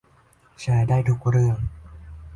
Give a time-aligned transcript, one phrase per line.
[0.59, 1.55] แชร์ได้ทุกเรื่อง